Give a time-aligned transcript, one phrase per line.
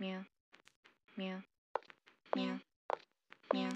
[0.00, 0.20] ミュ
[1.18, 1.36] ミュ
[2.34, 2.58] ミュ
[3.52, 3.70] ミュ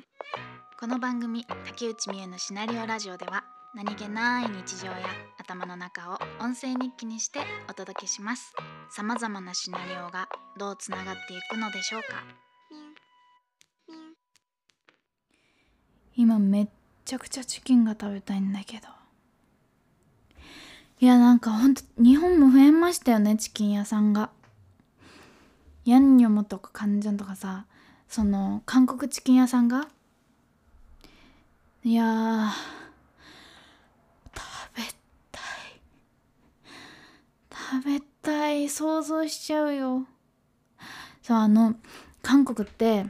[0.80, 4.96] この番組竹内美恵のシナリオラジオでは何気ない日常や
[5.38, 8.54] 頭の中を音声日記にしてお届けします。
[8.90, 12.24] さまざまなシナリオがどうつながっていくのでしょうか。
[16.16, 16.68] 今めっ
[17.04, 18.88] ちゃくちゃチキンが食べたいんだけど。
[21.00, 24.30] いやなんかほんと日本も増えましたよねチキン屋さんが
[25.84, 27.66] ヤンニョムとかカンジャンとかさ
[28.08, 29.88] その韓国チキン屋さんが
[31.82, 32.52] いや
[34.34, 34.42] 食
[34.76, 34.82] べ
[35.30, 35.42] たい。
[37.50, 38.68] 食べたい。
[38.70, 40.06] 想像しちゃうよ。
[41.22, 41.74] そうあの
[42.22, 43.04] 韓国って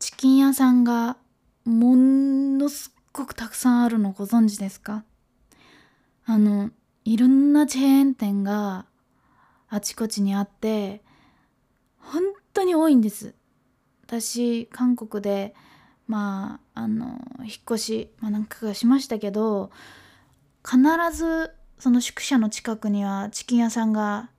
[0.00, 1.16] チキン屋さんが
[1.64, 5.04] ものすっごくたくさんあるのご存知ですか？
[6.26, 6.70] あの
[7.04, 8.86] いろんなチェーン店が
[9.68, 11.02] あちこちにあって
[12.04, 12.22] 本
[12.52, 13.34] 当に多いんです。
[14.06, 15.54] 私韓国で
[16.06, 19.70] まああの引っ越し、まあ、何回かしましたけど
[20.64, 20.78] 必
[21.16, 24.30] ずその宿舎の近くにはチキン屋さんが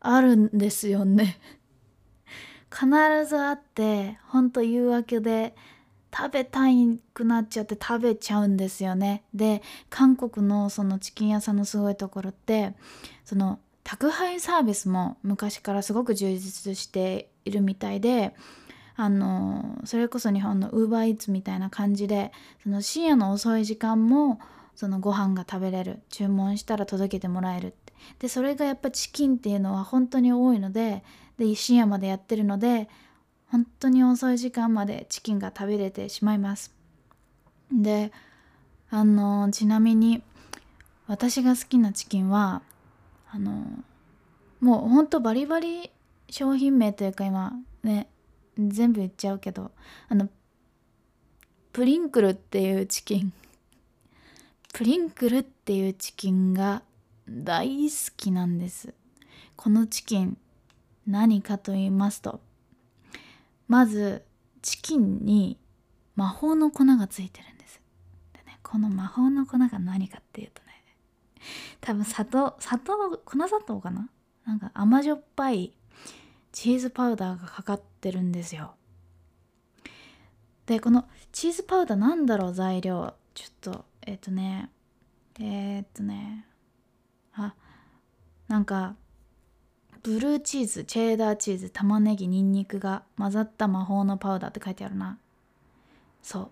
[0.00, 1.38] あるんですよね。
[2.70, 2.86] 必
[3.26, 5.54] ずあってほんと誘惑で
[6.14, 9.24] 食べたいくなっちゃって食べちゃうんですよね。
[9.34, 12.74] で韓国のそのチキン屋さんのすごいところって
[13.24, 18.34] その宅配サービスも昔からすごく充実しているみたいで
[18.96, 22.32] あのそれこそ日本のウーバーイーツみたいな感じで
[22.64, 24.40] その深夜の遅い時間も
[24.74, 27.92] そのご飯が食べれる注文したら届けてもらえるって。
[28.18, 31.04] でそれがやっぱチキンっていうのは本当に多いので
[31.38, 32.88] で深夜までやってるので
[33.52, 36.74] 本当に遅い時間までチキンが食べれてしまいます。
[37.70, 38.10] で
[38.90, 40.24] あのちなみに
[41.06, 42.62] 私が好きなチキンは
[43.30, 43.64] あの
[44.60, 45.90] もうほんとバリバリ
[46.30, 48.08] 商品名というか今ね
[48.58, 49.70] 全部言っちゃうけど
[50.08, 50.28] あの
[51.72, 53.32] プリンクルっていうチキン
[54.72, 56.82] プリンクルっていうチキンが
[57.28, 58.94] 大好きなんです。
[59.56, 60.36] このチキン
[61.06, 62.40] 何かと言いますと
[63.68, 64.22] まず
[64.62, 65.56] チキンに
[66.14, 67.80] 魔法の粉がついてるんです。
[68.34, 70.62] でねこの魔法の粉が何かっていうと
[71.86, 74.10] 多分砂糖砂糖粉砂糖かな？
[74.44, 75.72] なんか甘じょっぱい
[76.50, 78.74] チーズパウダーがかかってるんですよ。
[80.66, 83.14] でこのチーズパウダーなんだろう材料？
[83.34, 84.68] ちょっとえっ、とね
[85.38, 86.44] えっ、とね
[87.34, 87.54] あ
[88.48, 88.96] なんか
[90.02, 95.18] ブルーチーズチェーダーチーズ玉ねぎにんにくが混ざった魔法のパウダーって書いてあるな。
[96.20, 96.50] そう。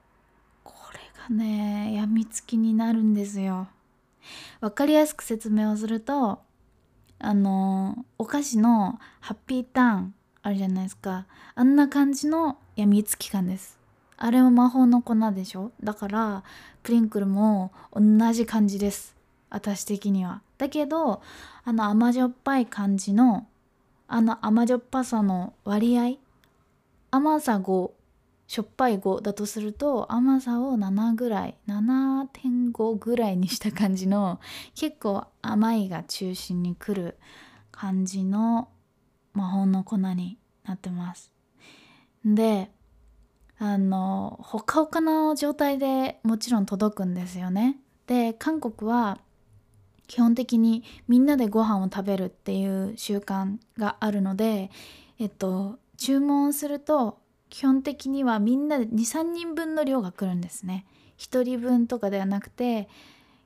[0.63, 3.67] これがねやみつきになるんですよ。
[4.61, 6.41] わかりやすく説明をすると
[7.19, 11.27] あのお菓子のハッピーターンあるじゃないですか。
[11.55, 13.79] あんな感じのやみつき感です。
[14.17, 15.73] あれも魔法の粉でしょ？
[15.83, 16.45] だから
[16.83, 18.03] プリンクルも同
[18.33, 19.17] じ感じです。
[19.51, 20.43] 私的には。
[20.59, 21.23] だけど
[21.65, 23.47] あの甘じょっぱい感じの
[24.07, 26.19] あの甘じょっぱさの割合
[27.11, 27.91] 甘さ5
[28.47, 34.41] しょっぱい5だとすると甘さを7ぐらい7.5ぐらいにした感じの
[34.75, 37.19] 結構甘いが中心にくる
[37.71, 38.69] 感じの
[39.33, 41.33] 魔法の粉になってます。
[42.25, 42.71] で
[43.59, 47.79] あのほかほかの状態でもちろん届くんですよね。
[48.07, 49.19] で韓国は
[50.07, 54.71] 基本的にみんなでご飯を食べるっていう習慣があるので
[55.19, 57.19] えっと注文すると
[57.55, 60.85] 基本的にはみんなで23人分の量が来るんですね。
[61.19, 62.89] 1人分とかではなくて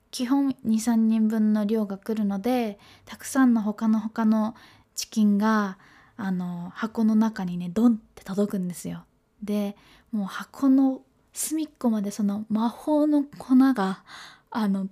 [0.09, 4.55] 基本23人分の量が来るのでたくさんの他の他の
[4.95, 5.77] チキンが
[6.17, 9.05] あの箱の中にねドンって届くんですよ。
[9.43, 9.77] で
[10.11, 14.03] もう箱の隅っこまでその魔法の粉が
[14.49, 14.87] あの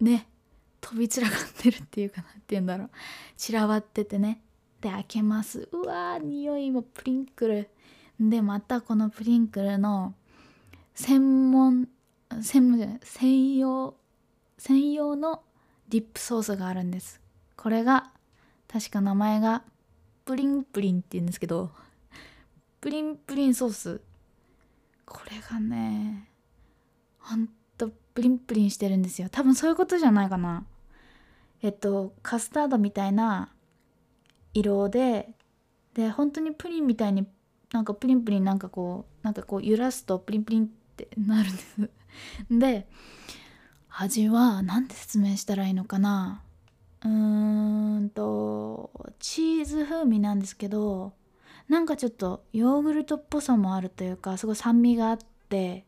[0.00, 0.28] ね
[0.80, 2.90] 飛び散らかってるっていうかなって言うんだろう。
[3.36, 4.40] 散らばっててね。
[4.80, 5.68] で開けます。
[5.72, 7.68] うわー匂いもプリンクル。
[8.20, 10.14] でまたこのプリンクルの
[10.94, 11.88] 専門
[12.42, 13.94] 専門じゃない専用
[14.58, 15.42] 専用の
[15.88, 17.20] ディップソースがあるんです。
[17.56, 18.10] これが
[18.68, 19.62] 確か名前が
[20.24, 21.70] プリンプリンって言うんですけど
[22.80, 24.00] プリンプリンソース。
[25.06, 26.28] これがね
[27.18, 29.28] ほんとプリンプリンしてるんですよ。
[29.30, 30.64] 多分そういうことじゃないかな。
[31.62, 33.50] えっとカスタードみたいな
[34.54, 35.30] 色で
[35.94, 37.26] で本当にプリンみたいに
[37.74, 41.90] なんかプリンプリンなんかこうなんかこう揺らすとプリンプリンってなるんです。
[42.48, 42.86] で
[43.90, 46.40] 味は何て説明したらいいのかな？
[47.04, 51.14] うーんとチーズ風味なんですけど
[51.68, 55.18] なんかちょっとヨーグルトっぽさもあるというかすごい酸味があっ
[55.48, 55.84] て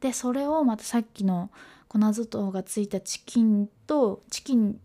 [0.00, 1.50] でそれをまたさっきの
[1.88, 4.80] 粉砂糖がついたチキンとチキン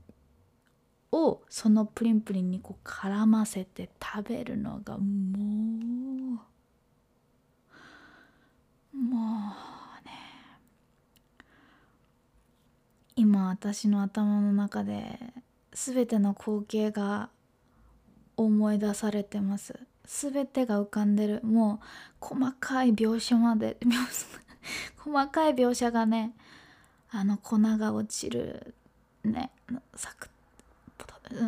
[1.14, 5.06] をそのプリンプリンにこう絡ませて食べるのがもう
[8.98, 9.54] も
[10.02, 10.12] うね。
[13.16, 15.20] 今私の頭の中で
[15.72, 17.30] 全ての光景が
[18.36, 19.80] 思い出されてます。
[20.06, 21.42] 全てが浮かんでる。
[21.44, 21.80] もう
[22.20, 23.78] 細かい描写まで
[24.98, 26.34] 細かい描写がね
[27.12, 28.74] あの粉が落ちる
[29.24, 29.52] ね
[29.96, 30.33] サクッ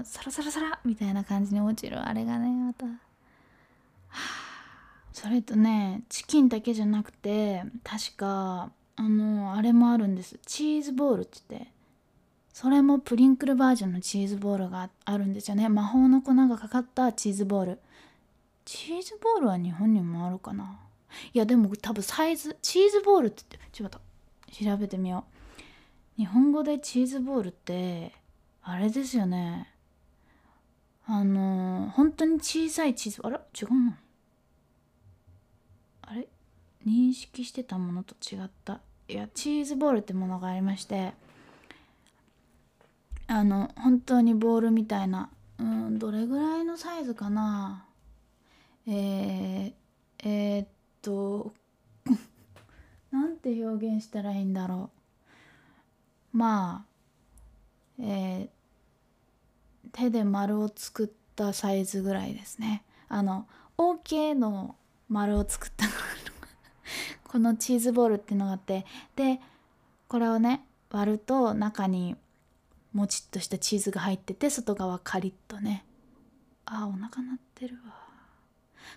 [0.03, 2.91] サラサラサラみたいな感じに落ちるあれがねまた、は
[4.11, 4.15] あ、
[5.13, 10.39] それとねチキンだけじゃなくて確かあのあれもあるんです。
[10.45, 11.67] チーズボールって言って
[12.53, 15.67] それもプリンクルバージョンのチーズボールがあるんですよね。
[15.67, 17.79] 魔法の粉がかかったチーズボール。
[18.63, 20.79] チーズボールは日本にもあるかな？
[21.33, 23.99] いやでも多分サイズチーズボールって言ってちょっと
[24.51, 25.25] 調べてみよ
[26.17, 26.21] う。
[26.21, 28.13] 日本語でチーズボールって
[28.67, 29.71] あれですよね。
[31.05, 33.93] あの本当に小さいチーズあら違うの
[36.01, 36.27] あれ？
[36.85, 38.81] 認識してたものと違った？
[39.07, 41.13] いやチーズボールってものがありまして。
[43.27, 45.29] あの本当にボールみたいな。
[45.59, 47.85] うんどれぐらいのサイズかな？
[48.87, 49.73] えー、
[50.23, 50.67] えー、っ
[51.03, 51.53] と
[53.11, 54.89] なんて表現したらいいんだろ
[56.33, 56.37] う。
[56.37, 56.85] まあ
[57.99, 58.54] えー、
[59.95, 62.83] 手で丸を作ったサイズぐらいですね。
[63.07, 63.47] あの
[63.77, 64.75] OK の
[65.07, 65.85] 丸を作った
[67.23, 69.39] このチーズボールっていうのがあってで
[70.09, 72.17] これをね割ると中に
[72.93, 75.85] もちっとしたチーズが入ってて外側カリッとね
[76.65, 77.95] あお腹鳴ってるわ。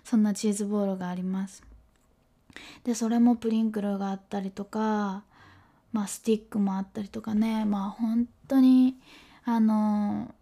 [0.03, 1.63] そんなチーズボールがあります。
[2.83, 5.23] でそれもプリンクルがあったりとか
[5.93, 8.97] まあスティックもあったりとかねまあ本当に
[9.45, 10.33] あの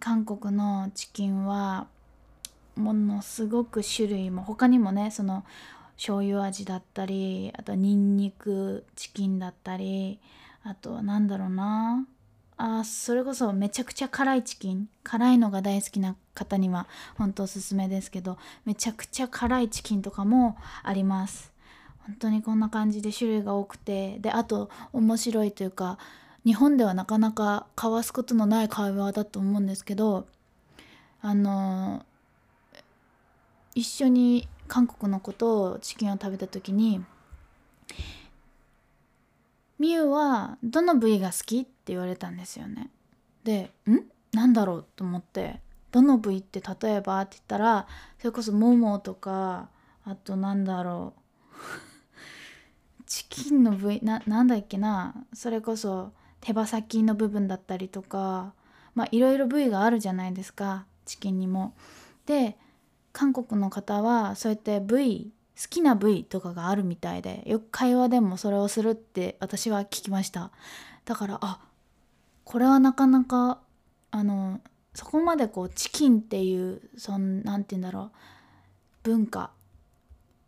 [0.00, 1.86] 韓国のチキンは
[2.76, 5.44] ものすごく種類も他にもねその
[5.96, 10.18] 醤油味だったりあとニンニクチキンだったり
[10.64, 12.06] あとは何だろうな。
[12.56, 14.88] あそれこそめちゃくちゃ辛いチキン。
[15.02, 16.86] 辛いのが大好きな方には
[17.16, 21.52] 本当おすすめですけどめちゃくちゃ辛いチキンとかもあります。
[22.06, 24.18] 本当にこんな感じで種類が多くて。
[24.20, 25.98] であと面白いというか
[26.44, 30.26] 日本ではなかなか交わすことのない会話だと思うんですけど
[31.20, 32.04] あの
[33.74, 37.04] 一緒に韓国の子とチキンを食べた時に
[39.78, 42.90] 「みゆはどの部位が好き?」って言われたんですよね。
[43.44, 44.00] で「ん？
[44.32, 45.60] なんだろう?」と思って
[45.92, 47.86] 「どの部位って例えば?」って言ったら
[48.18, 49.68] それこそももとか
[50.04, 51.14] あとなんだろ
[53.00, 56.12] う チキンの部位ななんだっけなそれこそ
[56.42, 58.52] 手羽先の部分だったりとか
[58.94, 61.74] まあいろいろ部位があるじゃないですかチキンにも。
[62.26, 62.58] で
[63.12, 70.50] 韓国の方はそうやって部位好きな部位とかがあるみたいでよく会話でもそれをするって私は聞きました
[71.04, 71.60] だからあ
[72.44, 73.58] これはなかなか
[74.10, 74.60] あの
[74.94, 78.10] そこまでこうチキンっていうそんなんて言うんだろう
[79.02, 79.50] 文化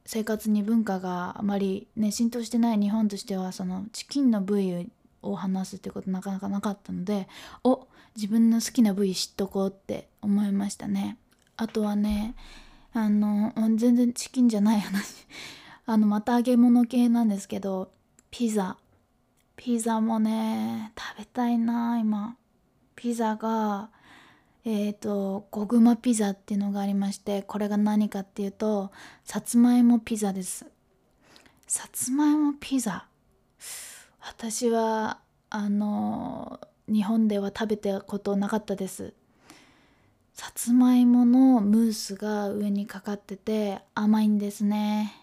[0.06, 4.88] 生活に文化があまりね浸透してない日本としてはそのチキンの部位
[5.24, 7.28] を話すってことなかなかなかったので
[7.62, 11.18] お自分の好きな部位知っとこうって思いましたね。
[11.56, 12.34] あとはね
[12.92, 15.26] あの全然チキンじゃない話。
[15.86, 17.90] あのまた揚げ物系なんですけど
[18.30, 18.76] ピザ。
[19.56, 22.36] ピザもね食べたいな今。
[22.94, 23.90] ピザが
[24.64, 28.92] えっ、ー、とゴグマピザっていうのがありましてこれが何かっていうと
[29.24, 30.66] さつまいもピザです。
[31.66, 33.06] さつまいもピザ。
[34.26, 35.18] 私は
[35.50, 39.12] あの日本では食べたことなかったです。
[40.32, 45.14] さつまいものムースが上にかかってて甘いんですね。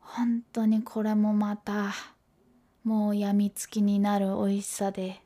[0.00, 1.94] 本当にこれもまた
[2.82, 5.22] もうやみつきになる美味しさで。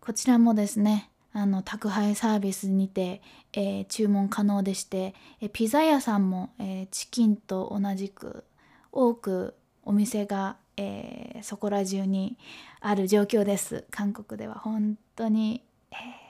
[0.00, 3.20] こちらもですねあの宅配サービスにて、
[3.52, 8.44] えー、注文可能でして、えピザ屋さんも、えー、チキンと同じく
[8.90, 12.36] 多くお店が、えー、そこら中に
[12.80, 13.84] ある状況です。
[13.90, 16.26] 韓国では本当に、えー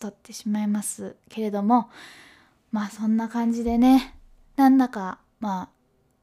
[0.00, 1.90] 太ってしまいますけれども
[2.72, 4.14] まあそんな感じでね
[4.56, 5.68] なんだかまあ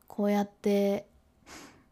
[0.07, 1.05] こうやって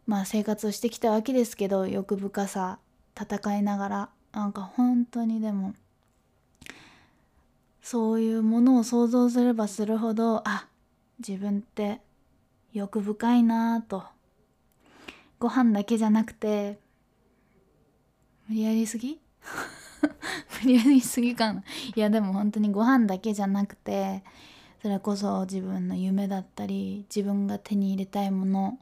[0.08, 2.79] まあ生活をしてきたわけですけど欲深さ
[3.15, 5.75] 戦いながらなんか本当にでも
[7.84, 10.67] そういうものを想像すればするほどあ
[11.20, 12.01] 自分って
[12.74, 14.03] 欲深いなぁと
[15.39, 16.80] ご飯だけじゃなくて
[18.48, 19.20] 無理やりすぎ？
[20.63, 21.63] 無理やりすぎかな。
[21.96, 24.24] いやでも本当にご飯だけじゃなくて
[24.82, 28.80] それこそ自分の夢だったり自分が手に入れたいもの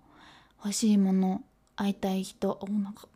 [0.58, 1.44] 欲しいもの
[1.76, 3.08] 会いたい人おなか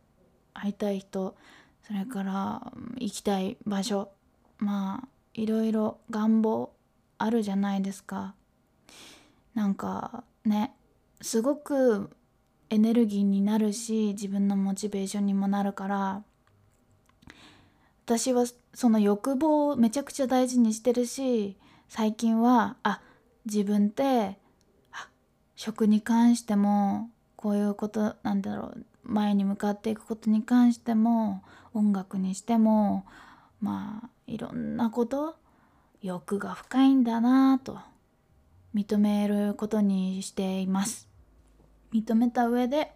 [0.54, 1.36] 会いたい人
[1.82, 4.10] それから行きたい場所
[4.58, 6.72] まあいろいろ願望
[7.18, 8.34] あるじゃないですか。
[9.54, 10.72] なんかね
[11.20, 12.10] すごく
[12.70, 16.22] エネルギーになるし自分のモチベーションにもなるから。
[18.08, 21.58] 私はその欲望をめちゃくちゃ大事にしてるし
[21.88, 23.02] 最近はあ
[23.44, 24.38] 自分って
[24.92, 25.10] あ
[25.56, 31.42] 食に関してもこういうことなんだろう前に向かっていくことに関しても
[31.74, 33.04] 音楽にしても
[33.60, 35.36] まあいろんなこと
[36.00, 37.78] 欲が深いんだなと
[38.74, 41.07] 認めることにしています。
[41.92, 42.92] 認めた上で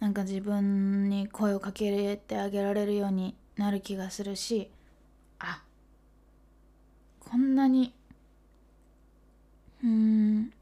[0.00, 4.70] なんか自分に声をかけてあげられるようになる気がするし
[5.38, 5.62] あ
[7.20, 7.92] こんなに
[9.82, 10.52] うん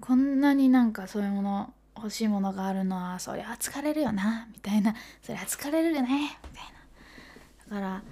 [0.00, 6.64] こんなになんかそういうもの欲しいものがあるのはそりゃ疲れるよなみたいなそりゃ疲れるよねみたい
[7.70, 7.76] な。
[7.76, 8.02] だから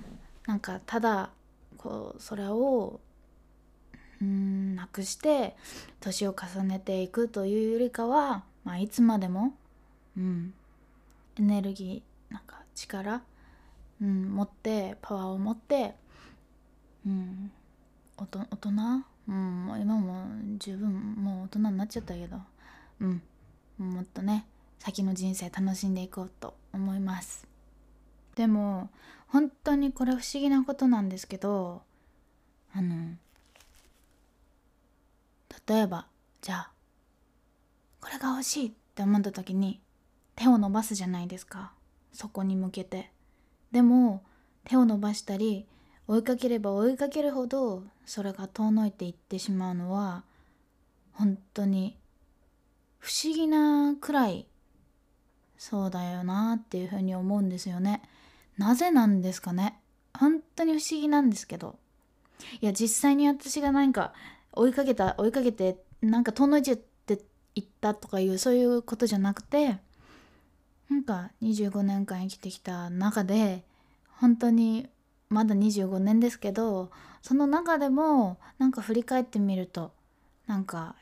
[0.47, 1.31] なんかただ
[1.77, 3.01] こうそれを
[4.21, 5.57] うんなくして
[6.01, 9.55] 年を重ねていくというよりかは、まあ、いつまでも、
[10.17, 10.55] うん、
[11.39, 13.23] エネルギーなんか力、
[14.03, 15.95] うん、持ってパワーを持って、
[17.07, 17.51] うん、
[18.17, 18.41] 大人、
[19.29, 20.27] うん、もう今も
[20.59, 22.37] 十分もう大人になっちゃったけど、
[23.01, 23.23] うん、
[23.79, 24.45] もっとね
[24.79, 27.47] 先の人生楽しんでいこうと思います。
[28.35, 28.91] でも
[29.29, 31.83] 本当にこれ不思議なことなんですけど
[32.75, 33.17] あの
[35.71, 36.09] 例えば
[36.43, 36.71] じゃあ
[38.01, 39.81] これが欲しいって思った時に
[40.35, 41.73] 手を伸ばすじゃないですか。
[42.13, 43.13] そこに向けて。
[43.71, 44.25] でも
[44.65, 45.67] 手を伸ばしたり
[46.09, 50.25] 追いかければ追いかけるほどそれが遠のいていってしまうのは
[51.13, 51.97] 本当に
[52.99, 54.49] 不思議なくらい
[55.57, 58.03] そうだよなっていうふうに思うんですよね。
[58.59, 59.79] なぜなんですかね。
[60.19, 61.79] 本当に不思議なんですけど。
[62.61, 64.13] いや実際に私が何か
[64.53, 67.19] 追いかけた追いかけてなんか遠のいちゃって
[67.55, 69.79] いったとかいうそういうことじゃなくて
[70.89, 73.65] なんか25年間生きてきた中で
[74.19, 74.89] 本当に
[75.29, 76.91] まだ25年ですけど
[77.23, 79.93] その中でもなんか振り返ってみると
[80.47, 80.97] なんか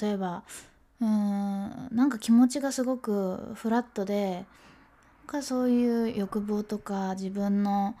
[0.00, 0.44] 例えば
[1.00, 4.44] うーんなんか気持ちがすごくフラットで
[5.26, 7.96] かそういう欲望とか自分の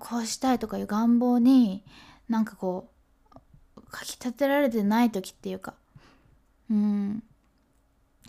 [0.00, 1.84] こうしたいとかいう願望に
[2.28, 2.95] なんかこう
[3.90, 5.74] かきたてられてない時っていうか。
[6.70, 7.22] うん。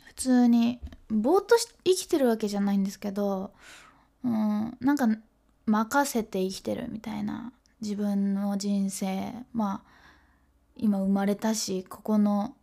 [0.06, 3.52] 普通にぼーっと生きてるわけじゃないんですけど
[4.24, 5.08] うんなんか
[5.68, 9.90] 任せて生きてるみたいな自分の人生まあ
[10.76, 12.56] 今生まれたしここの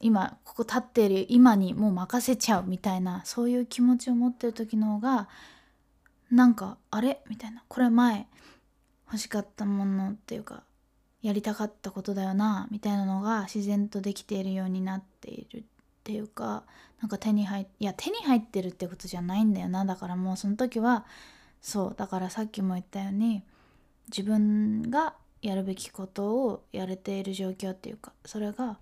[0.00, 5.28] 今ここ立っている今にもう任せちゃうみたいなそういう気持ちを持ってる時の方が
[6.32, 7.20] なんかあれ？
[7.28, 7.62] みたいな。
[7.68, 8.26] これ前
[9.06, 10.64] 欲しかったものっていうか
[11.22, 15.62] やりたかったことだよなみたいなのが自然とできているようになっているっ
[16.02, 16.64] ていうか
[17.00, 21.04] なんか手に入いや手に入ってるってことじゃないんだよなだからもうその時は
[21.60, 23.42] そうだからさっきも言ったように
[24.08, 28.78] 自分がやるべきことをやれている状況っていうかそれが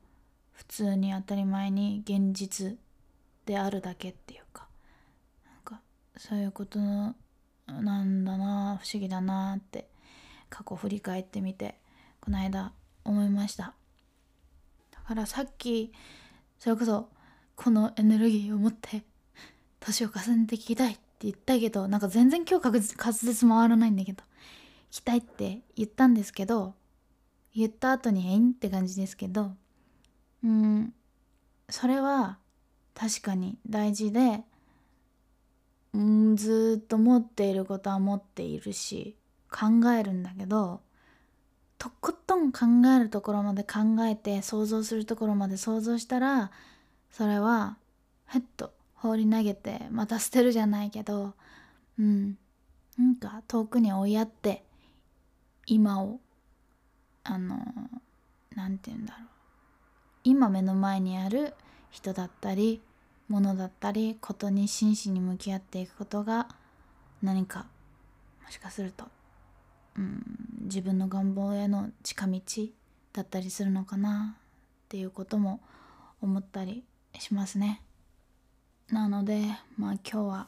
[0.53, 2.77] 普通に当たり前に現実
[3.45, 4.67] であるだけっていうか
[5.47, 5.81] なんか
[6.17, 7.15] そういうことな
[8.03, 9.89] んだな不思議だなって
[10.49, 11.77] 過去振り返ってみて
[12.21, 12.73] この間
[13.05, 13.75] 思いました
[14.93, 15.93] だからさっき
[16.59, 17.09] それこそ
[17.57, 19.03] このエネルギーを持って
[19.81, 24.23] 年を重ねて聞きたいって言ったけどなんか全然今日滑舌回らないんだけど
[24.91, 26.75] 聞きたいって言ったんですけど
[27.55, 29.55] 言った後に「えん?」って感じですけど
[30.45, 30.95] うん
[31.69, 32.39] それは
[32.95, 34.45] 確かに大事で
[35.93, 39.17] うんずっと持っていることは持っているし
[39.51, 40.81] 考えるんだけど
[41.81, 42.61] とことん考
[42.95, 46.53] えるところまで考えて想像するところまで想像したら
[47.11, 47.77] それは
[48.27, 51.33] ふっと放り投げてまた捨てるじゃないけど
[51.99, 52.37] うん。
[52.99, 54.63] なんか遠くに追いやって
[55.67, 56.21] 今を
[57.25, 57.57] あの
[58.55, 59.29] 何て言うんだろう。
[60.23, 61.55] 今目の前にある
[61.91, 62.83] 人だったり
[63.29, 66.49] 物だったりことに真摯に向き合っていくことが
[67.23, 67.65] 何か
[68.45, 69.07] もしかすると、
[69.97, 70.23] うん、
[70.71, 72.41] 自分の願望への近道
[73.13, 75.59] だったりするのかなっていうことも
[76.23, 76.85] 思ったり
[77.19, 77.83] しますね。
[78.89, 79.43] なので
[79.77, 80.47] まあ今日は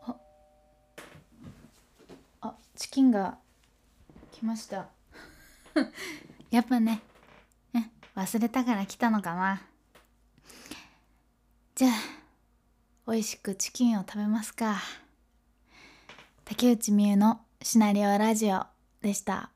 [0.00, 0.16] あ
[2.40, 3.36] あチキンが
[4.32, 4.88] 来ました。
[6.50, 7.02] やっぱね
[7.74, 9.60] ね忘れたから来たのかな。
[11.74, 11.92] じゃあ
[13.06, 14.80] 美味しくチキンを食べますか。
[16.46, 18.66] 竹内美優のシナリオラジオ
[19.02, 19.50] でした。